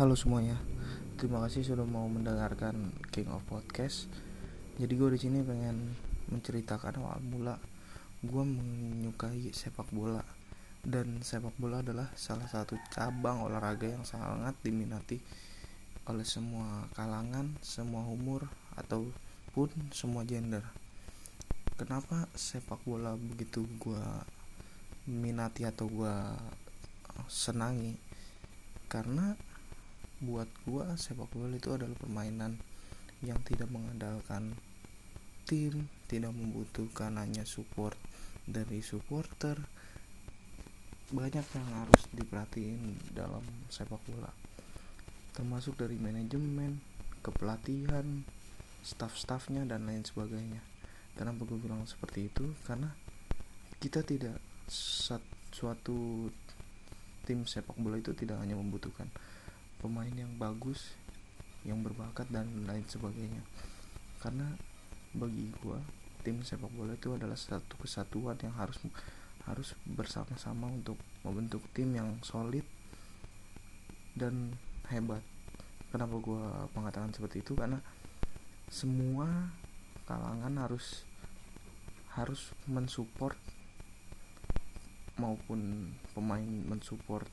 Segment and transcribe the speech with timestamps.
[0.00, 0.56] Halo semuanya,
[1.20, 4.08] terima kasih sudah mau mendengarkan King of Podcast.
[4.80, 5.92] Jadi gue di sini pengen
[6.32, 7.60] menceritakan awal mula
[8.24, 10.24] gue menyukai sepak bola
[10.80, 15.20] dan sepak bola adalah salah satu cabang olahraga yang sangat diminati
[16.08, 18.48] oleh semua kalangan, semua umur
[18.80, 20.64] ataupun semua gender.
[21.76, 24.04] Kenapa sepak bola begitu gue
[25.12, 26.16] minati atau gue
[27.28, 28.00] senangi?
[28.88, 29.36] Karena
[30.20, 32.60] buat gua sepak bola itu adalah permainan
[33.24, 34.56] yang tidak mengandalkan
[35.48, 37.96] tim tidak membutuhkan hanya support
[38.46, 39.58] dari supporter.
[41.10, 44.30] Banyak yang harus diperhatiin dalam sepak bola
[45.34, 46.82] termasuk dari manajemen
[47.22, 48.26] kepelatihan
[48.82, 50.60] staff-staffnya dan lain sebagainya.
[51.14, 52.52] Kenapa gue bilang seperti itu?
[52.64, 52.92] Karena
[53.80, 54.36] kita tidak
[55.50, 56.28] suatu
[57.24, 59.08] tim sepak bola itu tidak hanya membutuhkan
[59.80, 60.94] pemain yang bagus
[61.64, 63.40] yang berbakat dan lain sebagainya.
[64.20, 64.48] Karena
[65.16, 65.80] bagi gua
[66.20, 68.76] tim sepak bola itu adalah satu kesatuan yang harus
[69.48, 72.64] harus bersama-sama untuk membentuk tim yang solid
[74.12, 74.52] dan
[74.92, 75.24] hebat.
[75.90, 77.56] Kenapa gua mengatakan seperti itu?
[77.56, 77.80] Karena
[78.70, 79.50] semua
[80.06, 81.02] kalangan harus
[82.14, 83.38] harus mensupport
[85.18, 87.26] maupun pemain mensupport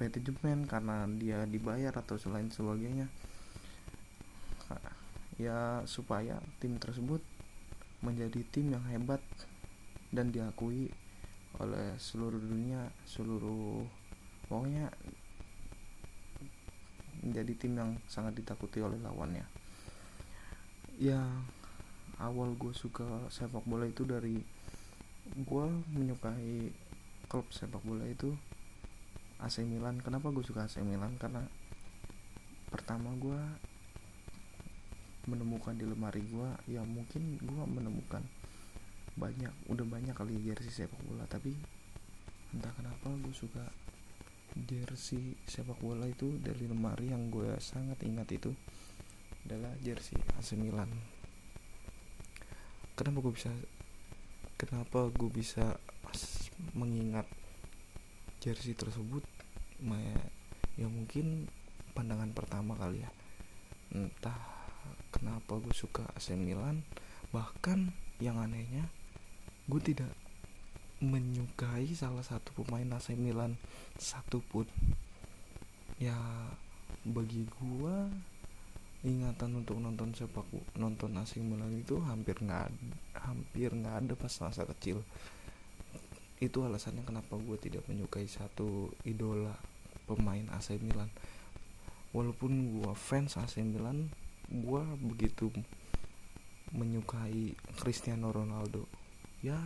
[0.00, 3.06] manajemen karena dia dibayar atau selain sebagainya.
[5.36, 7.20] Ya supaya tim tersebut
[8.00, 9.20] menjadi tim yang hebat
[10.10, 10.88] dan diakui
[11.60, 13.84] oleh seluruh dunia seluruh
[14.48, 14.88] pokoknya
[17.20, 19.44] menjadi tim yang sangat ditakuti oleh lawannya.
[20.96, 21.20] Ya
[22.20, 24.40] awal gue suka sepak bola itu dari
[25.30, 26.68] gue menyukai
[27.32, 28.36] klub sepak bola itu
[29.40, 30.00] AC Milan.
[30.04, 31.16] Kenapa gue suka AC Milan?
[31.16, 31.44] Karena
[32.70, 33.40] pertama gue
[35.28, 38.24] menemukan di lemari gue ya mungkin gue menemukan
[39.18, 41.24] banyak udah banyak kali jersey sepak bola.
[41.28, 41.52] Tapi
[42.56, 43.64] entah kenapa gue suka
[44.54, 48.50] jersey sepak bola itu dari lemari yang gue sangat ingat itu
[49.46, 50.90] adalah jersey AC Milan.
[52.98, 53.52] Kenapa gue bisa
[54.60, 55.80] kenapa gue bisa
[56.76, 57.24] mengingat
[58.40, 59.22] jersey tersebut
[60.76, 61.48] ya mungkin
[61.92, 63.10] pandangan pertama kali ya.
[63.92, 64.36] Entah
[65.12, 66.82] kenapa gue suka AC Milan
[67.30, 68.88] bahkan yang anehnya
[69.70, 70.10] gue tidak
[71.00, 73.56] menyukai salah satu pemain AC Milan
[73.96, 74.68] satupun
[76.00, 76.16] ya
[77.04, 77.96] bagi gue
[79.00, 80.44] ingatan untuk nonton sepak
[80.76, 82.68] nonton AC Milan itu hampir nggak
[83.16, 85.00] hampir nggak ada pas masa kecil
[86.40, 89.52] itu alasannya kenapa gue tidak menyukai satu idola
[90.08, 91.12] pemain AC Milan.
[92.16, 94.08] Walaupun gue fans AC Milan
[94.48, 95.52] gue begitu
[96.72, 98.88] menyukai Cristiano Ronaldo.
[99.44, 99.60] Ya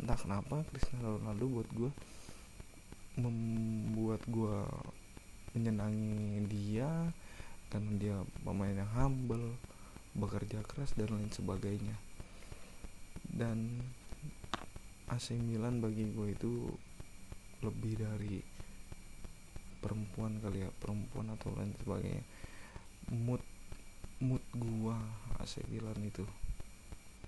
[0.00, 1.90] entah kenapa Cristiano Ronaldo buat gue
[3.14, 4.58] membuat gue
[5.54, 6.90] menyenangi dia
[7.70, 9.54] karena dia pemain yang humble
[10.16, 11.94] bekerja keras dan lain sebagainya.
[13.22, 13.82] Dan
[15.12, 16.52] AC Milan bagi gue itu
[17.64, 18.40] lebih dari
[19.84, 22.24] perempuan kali ya perempuan atau lain sebagainya.
[23.12, 23.44] Mood
[24.24, 24.96] mood gua
[25.36, 26.24] AC Milan itu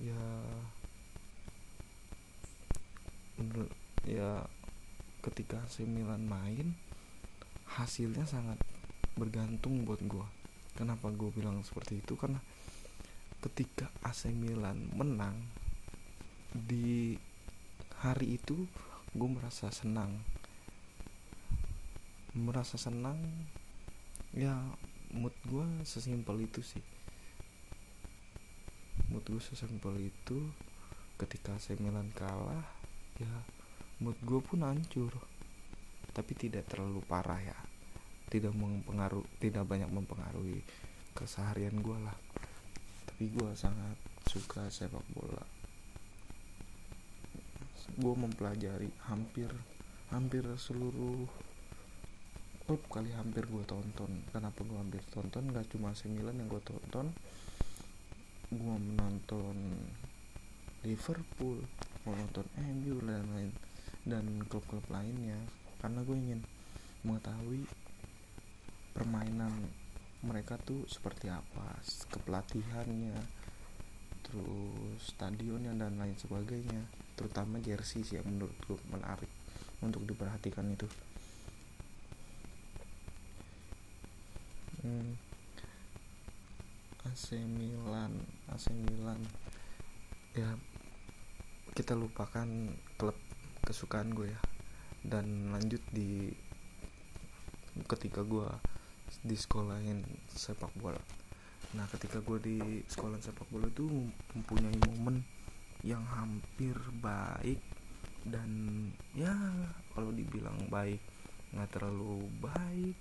[0.00, 0.22] ya
[3.36, 3.68] menurut
[4.08, 4.48] ya
[5.20, 6.72] ketika AC Milan main
[7.68, 8.56] hasilnya sangat
[9.20, 10.24] bergantung buat gua.
[10.72, 12.14] Kenapa gue bilang seperti itu?
[12.14, 12.38] Karena
[13.42, 15.34] ketika AC Milan menang
[16.54, 17.18] di
[17.98, 18.70] hari itu
[19.10, 20.22] gue merasa senang.
[22.38, 23.18] Merasa senang
[24.30, 24.54] ya
[25.10, 26.84] mood gue sesimpel itu sih.
[29.10, 30.38] Mood gue sesimpel itu
[31.18, 32.62] ketika saya Milan kalah
[33.18, 33.34] ya
[33.98, 35.10] mood gue pun hancur.
[36.14, 37.58] Tapi tidak terlalu parah ya.
[38.30, 40.62] Tidak mempengaruhi tidak banyak mempengaruhi
[41.18, 42.14] keseharian gue lah.
[43.10, 43.98] Tapi gue sangat
[44.30, 45.57] suka sepak bola
[47.98, 49.50] gue mempelajari hampir
[50.14, 51.26] hampir seluruh
[52.68, 54.22] klub kali hampir gue tonton.
[54.30, 55.50] Kenapa gue hampir tonton?
[55.50, 57.10] Gak cuma AC Milan yang gue tonton.
[58.52, 59.56] Gue menonton
[60.86, 61.64] Liverpool
[62.06, 63.50] mau nonton MU dan lain
[64.06, 65.40] dan klub-klub lainnya.
[65.80, 66.40] Karena gue ingin
[67.02, 67.64] mengetahui
[68.94, 69.52] permainan
[70.20, 71.78] mereka tuh seperti apa
[72.10, 73.16] kepelatihannya
[74.28, 76.84] terus stadionnya dan lain sebagainya
[77.16, 79.28] terutama jersey sih yang menurutku menarik
[79.82, 80.86] untuk diperhatikan itu.
[84.84, 85.18] Hmm,
[87.02, 88.14] AC Milan
[88.52, 89.20] AC Milan.
[90.34, 90.54] Ya
[91.74, 92.48] kita lupakan
[92.94, 93.16] klub
[93.66, 94.40] kesukaan gue ya.
[95.02, 96.30] Dan lanjut di
[97.86, 98.48] ketika gue
[99.22, 101.00] di sekolahin sepak bola
[101.76, 102.56] nah ketika gue di
[102.88, 103.86] sekolah sepak bola itu
[104.32, 105.20] mempunyai momen
[105.84, 107.60] yang hampir baik
[108.26, 108.50] dan
[109.14, 109.32] ya
[109.94, 111.00] kalau dibilang baik
[111.52, 112.98] nggak terlalu baik.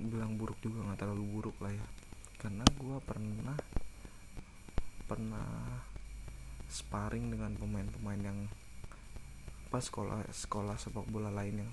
[0.00, 1.86] Bilang buruk juga nggak terlalu buruk lah ya.
[2.40, 3.58] Karena gue pernah
[5.08, 5.48] pernah
[6.70, 8.38] sparring dengan pemain-pemain yang
[9.70, 11.72] pas sekolah sekolah sepak bola lain yang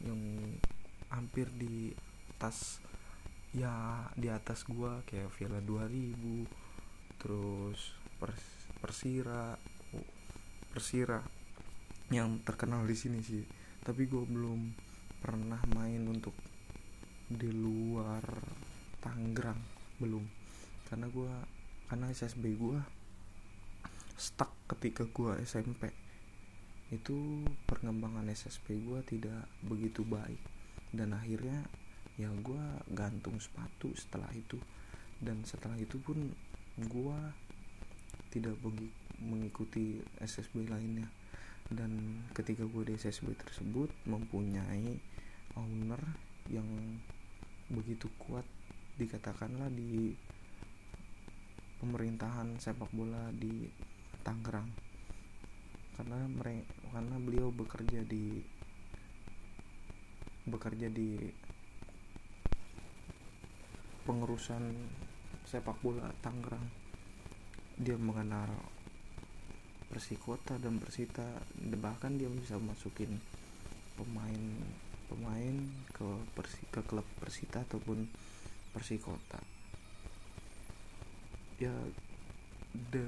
[0.00, 0.20] yang
[1.12, 1.92] hampir di
[2.36, 2.80] atas
[3.50, 8.44] ya di atas gua kayak Villa 2000 terus Pers
[8.80, 9.58] Persira
[10.70, 11.20] Persira
[12.10, 13.42] yang terkenal di sini sih.
[13.80, 14.70] Tapi gue belum
[15.22, 16.34] pernah main untuk
[17.30, 18.22] di luar
[19.02, 19.58] Tangerang
[20.02, 20.24] belum.
[20.90, 21.32] Karena gue
[21.90, 22.78] karena SSB gue
[24.14, 25.90] stuck ketika gue SMP
[26.94, 30.38] itu perkembangan SSB gue tidak begitu baik.
[30.90, 31.66] Dan akhirnya
[32.16, 34.56] ya gue gantung sepatu setelah itu.
[35.20, 36.32] Dan setelah itu pun
[36.80, 37.20] gue
[38.32, 38.56] tidak
[39.20, 41.06] mengikuti SSB lainnya.
[41.70, 44.98] Dan ketika gue di SSB tersebut mempunyai
[45.54, 46.02] owner
[46.50, 46.66] yang
[47.70, 48.42] begitu kuat
[48.98, 50.12] dikatakanlah di
[51.78, 53.70] pemerintahan sepak bola di
[54.20, 54.68] Tangerang.
[55.96, 58.42] Karena mereka karena beliau bekerja di
[60.50, 61.30] bekerja di
[64.10, 64.74] pengurusan
[65.46, 66.66] sepak bola Tangerang.
[67.78, 68.50] Dia mengenal
[69.86, 71.22] Persikota dan Persita
[71.78, 73.22] bahkan dia bisa masukin
[73.94, 74.42] pemain
[75.06, 75.56] pemain
[75.94, 78.10] ke Persi, ke klub Persita ataupun
[78.74, 79.38] Persikota
[81.62, 81.74] ya
[82.90, 83.06] de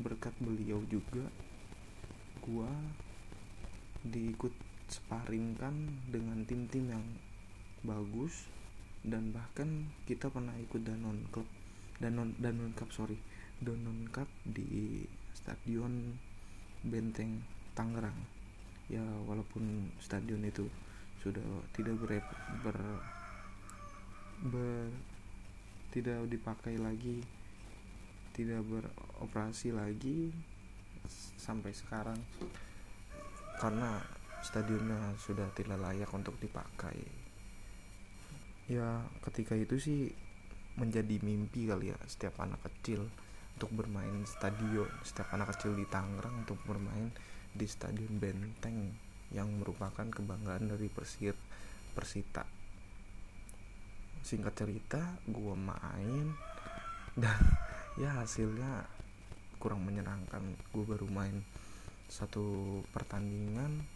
[0.00, 1.26] berkat beliau juga
[2.46, 2.70] gua
[4.06, 4.54] diikut
[4.88, 5.74] sparingkan
[6.08, 7.04] dengan tim-tim yang
[7.82, 8.46] bagus
[9.00, 11.48] dan bahkan kita pernah ikut Danon Club
[12.00, 13.16] Danon Danon Cup sorry.
[13.60, 15.04] Danon Cup di
[15.36, 16.16] Stadion
[16.80, 17.44] Benteng
[17.76, 18.16] Tangerang.
[18.88, 20.66] Ya walaupun stadion itu
[21.20, 21.44] sudah
[21.76, 22.24] tidak ber,
[22.64, 22.78] ber,
[24.48, 24.88] ber
[25.92, 27.20] tidak dipakai lagi
[28.32, 30.32] tidak beroperasi lagi
[31.36, 32.16] sampai sekarang.
[33.60, 34.00] Karena
[34.40, 37.19] stadionnya sudah tidak layak untuk dipakai
[38.70, 40.00] ya ketika itu sih
[40.78, 43.10] menjadi mimpi kali ya setiap anak kecil
[43.58, 47.10] untuk bermain stadion setiap anak kecil di Tangerang untuk bermain
[47.50, 48.94] di stadion Benteng
[49.34, 51.34] yang merupakan kebanggaan dari Persir
[51.94, 52.46] Persita.
[54.22, 56.34] Singkat cerita gue main
[57.18, 57.40] dan
[58.02, 58.86] ya hasilnya
[59.58, 60.54] kurang menyenangkan.
[60.70, 61.42] Gue baru main
[62.10, 63.86] satu pertandingan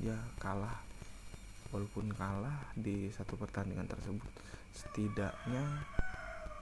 [0.00, 0.91] ya kalah
[1.72, 4.28] walaupun kalah di satu pertandingan tersebut
[4.76, 5.64] setidaknya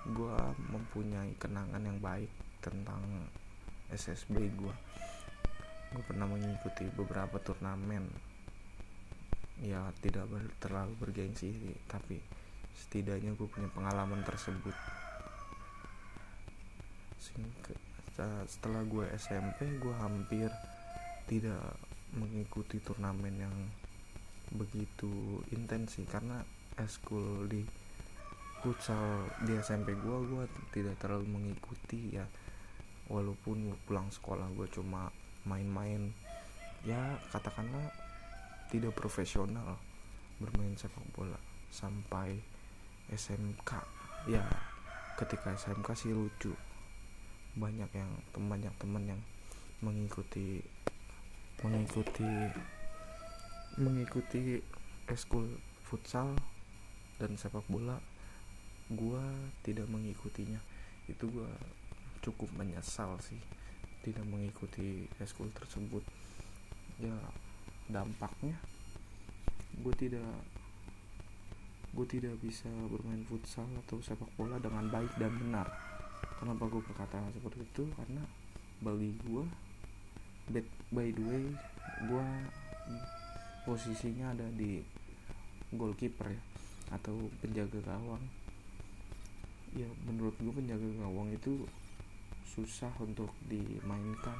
[0.08, 0.38] gue
[0.70, 2.30] mempunyai kenangan yang baik
[2.62, 3.02] tentang
[3.90, 4.74] SSB gue
[5.90, 8.06] gue pernah mengikuti beberapa turnamen.
[9.60, 11.52] Ya tidak ber, terlalu bergengsi
[11.90, 12.22] tapi
[12.78, 14.72] setidaknya gue punya pengalaman tersebut.
[18.46, 20.48] Setelah gue SMP gue hampir
[21.26, 21.74] tidak
[22.14, 23.54] mengikuti turnamen yang
[24.50, 26.42] begitu intens sih karena
[26.74, 27.62] eskul di
[28.60, 32.26] futsal di SMP gue gue tidak terlalu mengikuti ya.
[33.10, 35.10] Walaupun pulang sekolah gue cuma
[35.42, 36.14] main-main
[36.86, 37.90] ya katakanlah
[38.70, 39.76] tidak profesional
[40.38, 41.36] bermain sepak bola
[41.68, 42.38] sampai
[43.10, 43.70] SMK
[44.30, 44.44] ya
[45.18, 46.54] ketika SMK sih lucu.
[47.58, 49.20] Banyak yang banyak teman yang
[49.82, 50.62] mengikuti
[51.60, 52.24] mengikuti
[53.80, 54.60] mengikuti
[55.08, 56.36] eskul futsal
[57.16, 57.98] dan sepak bola
[58.92, 59.24] gue
[59.64, 60.60] tidak mengikutinya.
[61.08, 61.50] Itu gue
[62.20, 63.40] cukup menyesal sih
[64.04, 66.04] tidak mengikuti eskul tersebut.
[67.00, 67.16] Ya
[67.90, 68.54] dampaknya
[69.80, 70.28] gue tidak
[71.90, 75.66] gue tidak bisa bermain futsal atau sepak bola dengan baik dan benar.
[76.38, 77.84] Kenapa gue berkata seperti itu?
[77.96, 78.22] Karena
[78.80, 79.44] bagi gue
[80.90, 81.44] by the way
[82.08, 82.26] gue
[83.64, 84.80] posisinya ada di
[85.74, 86.42] goalkeeper ya
[86.90, 88.22] atau penjaga gawang.
[89.74, 91.62] Ya menurut gue penjaga gawang itu
[92.50, 94.34] susah untuk dimainkan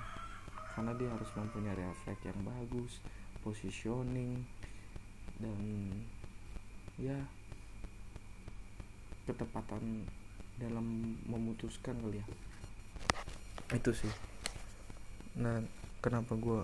[0.74, 2.98] karena dia harus mempunyai refleks yang bagus
[3.40, 4.42] positioning
[5.38, 5.60] dan
[6.98, 7.16] ya
[9.24, 10.04] ketepatan
[10.58, 12.26] dalam memutuskan kali ya.
[13.70, 14.10] Itu sih.
[15.38, 15.62] Nah
[16.02, 16.60] kenapa gue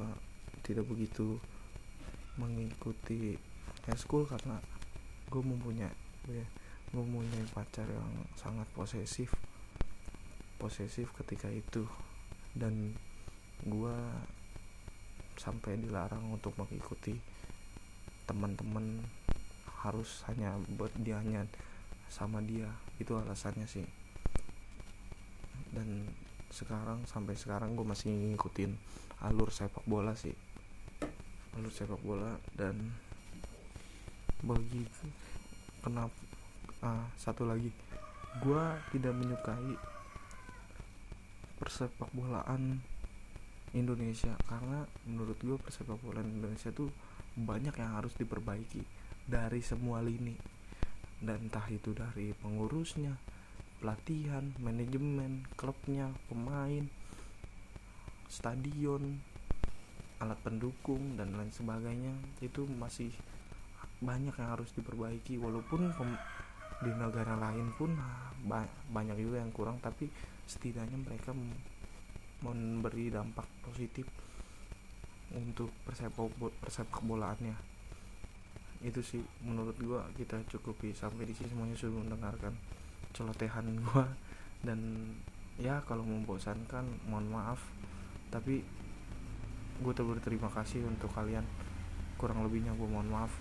[0.67, 1.39] tidak begitu
[2.37, 3.37] mengikuti
[3.95, 4.59] school karena
[5.31, 5.91] gue mempunyai
[6.27, 6.47] ya,
[6.91, 9.31] gue mempunyai pacar yang sangat posesif
[10.57, 11.85] posesif ketika itu.
[12.57, 12.97] Dan
[13.63, 13.97] gue
[15.37, 17.13] sampai dilarang untuk mengikuti
[18.25, 19.05] teman-teman
[19.85, 21.45] harus hanya buat dia hanya
[22.09, 23.85] sama dia itu alasannya sih.
[25.71, 26.09] Dan
[26.49, 28.73] sekarang sampai sekarang gue masih ngikutin
[29.21, 30.46] alur sepak bola sih
[31.57, 32.93] alur sepak bola dan
[34.45, 34.85] bagi
[35.81, 36.13] kenapa
[36.85, 37.73] ah, satu lagi
[38.45, 39.73] gue tidak menyukai
[41.57, 42.85] persepak bolaan
[43.73, 46.93] Indonesia karena menurut gue persepak bolaan Indonesia tuh
[47.37, 48.85] banyak yang harus diperbaiki
[49.29, 50.37] dari semua lini.
[51.17, 53.17] Dan entah itu dari pengurusnya
[53.81, 56.89] pelatihan manajemen klubnya pemain
[58.29, 59.21] stadion
[60.17, 63.13] alat pendukung dan lain sebagainya itu masih
[64.01, 65.37] banyak yang harus diperbaiki.
[65.41, 65.93] Walaupun
[66.85, 67.97] di negara lain pun
[68.45, 70.13] ba banyak juga yang kurang tapi
[70.45, 71.33] setidaknya mereka
[72.45, 74.05] memberi dampak positif
[75.33, 76.29] untuk persepak
[76.61, 77.57] persepak bolaannya.
[78.85, 82.53] Itu sih menurut gua kita cukupi sampai di sini semuanya sudah mendengarkan
[83.17, 84.07] celotehan gua.
[84.61, 85.13] Dan
[85.57, 87.61] ya kalau membosankan mohon maaf.
[88.29, 88.61] Tapi
[89.81, 91.45] gue berterima kasih untuk kalian.
[92.17, 93.33] Kurang lebihnya gue mohon maaf.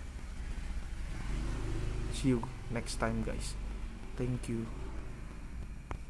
[2.15, 3.55] See you next time guys.
[4.15, 4.84] Thank you